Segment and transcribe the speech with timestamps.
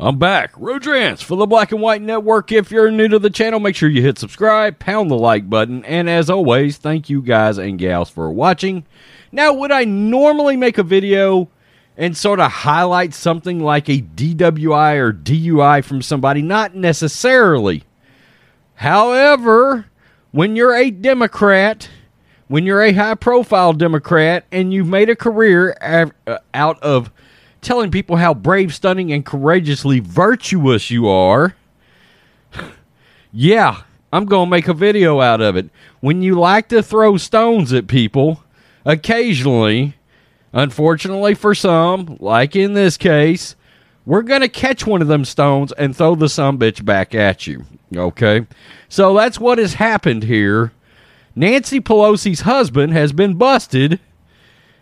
[0.00, 0.52] I'm back.
[0.56, 2.52] Rodrance for the Black and White Network.
[2.52, 5.84] If you're new to the channel, make sure you hit subscribe, pound the like button,
[5.84, 8.86] and as always, thank you guys and gals for watching.
[9.32, 11.50] Now, would I normally make a video
[11.96, 16.42] and sort of highlight something like a DWI or DUI from somebody?
[16.42, 17.82] Not necessarily.
[18.74, 19.86] However,
[20.30, 21.90] when you're a Democrat,
[22.46, 27.10] when you're a high profile Democrat, and you've made a career uh, out of
[27.68, 31.54] telling people how brave, stunning, and courageously virtuous you are,
[33.32, 35.68] yeah, I'm going to make a video out of it.
[36.00, 38.42] When you like to throw stones at people,
[38.86, 39.96] occasionally,
[40.54, 43.54] unfortunately for some, like in this case,
[44.06, 47.46] we're going to catch one of them stones and throw the some bitch back at
[47.46, 47.66] you.
[47.94, 48.46] Okay?
[48.88, 50.72] So that's what has happened here.
[51.36, 54.00] Nancy Pelosi's husband has been busted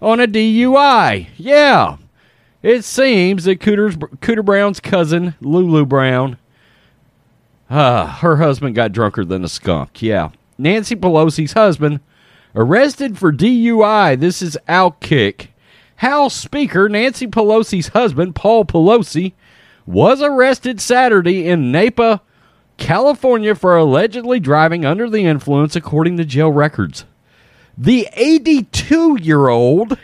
[0.00, 1.26] on a DUI.
[1.36, 1.98] Yeah.
[2.62, 6.36] It seems that Cooter's, Cooter Brown's cousin, Lulu Brown,
[7.70, 10.02] uh, her husband got drunker than a skunk.
[10.02, 10.30] Yeah.
[10.58, 12.00] Nancy Pelosi's husband
[12.54, 14.18] arrested for DUI.
[14.18, 15.48] This is Outkick.
[15.96, 19.32] House Speaker Nancy Pelosi's husband, Paul Pelosi,
[19.86, 22.22] was arrested Saturday in Napa,
[22.76, 27.04] California for allegedly driving under the influence, according to jail records.
[27.76, 29.98] The 82 year old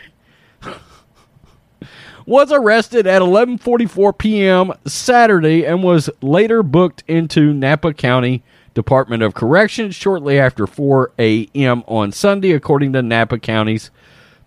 [2.27, 4.73] was arrested at 11:44 p.m.
[4.85, 8.43] Saturday and was later booked into Napa County
[8.73, 11.83] Department of Corrections shortly after 4 a.m.
[11.87, 13.89] on Sunday, according to Napa County's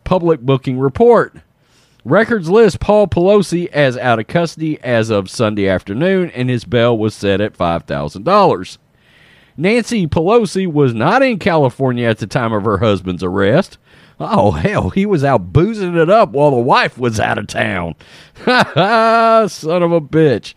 [0.04, 1.36] public booking report.
[2.04, 6.97] Records list Paul Pelosi as out of custody as of Sunday afternoon, and his bail
[6.97, 8.78] was set at $5,000.
[9.56, 13.78] Nancy Pelosi was not in California at the time of her husband's arrest.
[14.22, 17.94] Oh, hell, he was out boozing it up while the wife was out of town.
[18.44, 20.53] Ha ha, son of a bitch.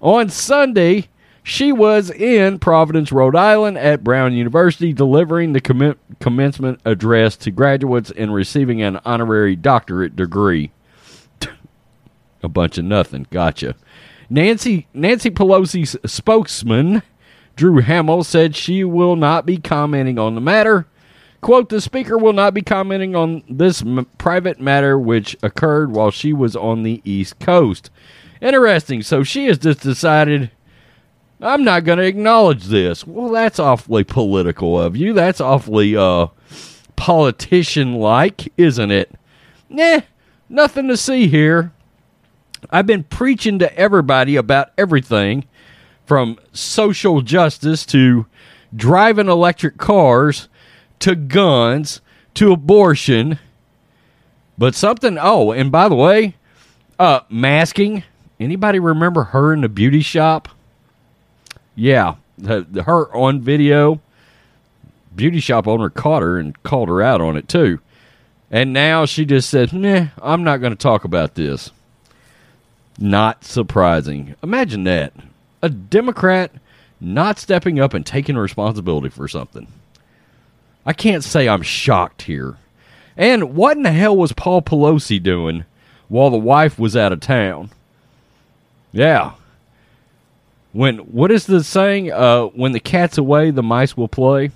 [0.00, 1.08] On Sunday,
[1.42, 7.50] she was in Providence, Rhode Island at Brown University delivering the comm- commencement address to
[7.50, 10.70] graduates and receiving an honorary doctorate degree.
[12.44, 13.26] a bunch of nothing.
[13.30, 13.74] Gotcha.
[14.28, 17.02] Nancy Nancy Pelosi's spokesman,
[17.56, 20.86] Drew Hamill, said she will not be commenting on the matter.
[21.40, 26.10] Quote, the speaker will not be commenting on this m- private matter which occurred while
[26.10, 27.90] she was on the East Coast.
[28.42, 29.02] Interesting.
[29.02, 30.50] So she has just decided,
[31.40, 33.06] I'm not going to acknowledge this.
[33.06, 35.14] Well, that's awfully political of you.
[35.14, 36.26] That's awfully uh,
[36.96, 39.10] politician like, isn't it?
[39.70, 40.00] Nah,
[40.50, 41.72] nothing to see here.
[42.68, 45.46] I've been preaching to everybody about everything
[46.04, 48.26] from social justice to
[48.76, 50.49] driving electric cars
[51.00, 52.00] to guns
[52.34, 53.38] to abortion.
[54.56, 56.36] But something, oh, and by the way,
[56.98, 58.04] uh, masking.
[58.38, 60.48] Anybody remember her in the beauty shop?
[61.74, 62.16] Yeah,
[62.46, 64.00] her on video.
[65.14, 67.80] Beauty shop owner caught her and called her out on it too.
[68.50, 71.70] And now she just said, nah, I'm not going to talk about this.
[72.98, 74.34] Not surprising.
[74.42, 75.12] Imagine that.
[75.62, 76.52] A Democrat
[77.00, 79.66] not stepping up and taking responsibility for something.
[80.90, 82.56] I can't say I'm shocked here.
[83.16, 85.64] And what in the hell was Paul Pelosi doing
[86.08, 87.70] while the wife was out of town?
[88.90, 89.34] Yeah.
[90.72, 92.10] When what is the saying?
[92.10, 94.50] Uh, when the cat's away, the mice will play.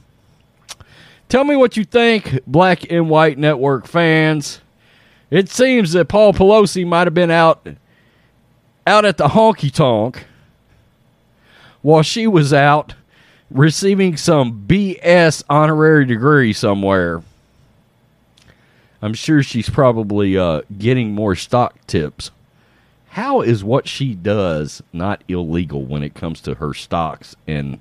[1.29, 4.61] Tell me what you think, Black and White Network fans.
[5.31, 7.65] It seems that Paul Pelosi might have been out
[8.89, 10.25] out at the honky tonk
[11.81, 12.95] while she was out
[13.55, 17.23] receiving some BS honorary degree somewhere.
[19.01, 22.31] I'm sure she's probably uh, getting more stock tips.
[23.11, 27.37] How is what she does not illegal when it comes to her stocks?
[27.47, 27.81] And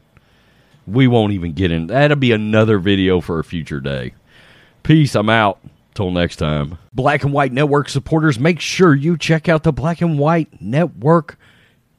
[0.85, 1.87] we won't even get in.
[1.87, 4.13] That'll be another video for a future day.
[4.83, 5.15] Peace.
[5.15, 5.59] I'm out.
[5.95, 6.79] Till next time.
[6.91, 11.37] Black and White Network supporters, make sure you check out the Black and White Network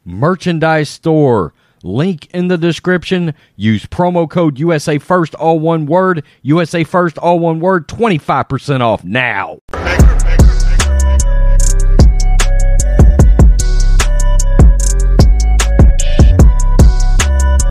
[0.04, 1.54] merchandise store
[1.84, 3.34] Link in the description.
[3.56, 6.24] Use promo code USA First, all one word.
[6.42, 7.86] USA First, all one word.
[7.88, 9.60] 25% off now.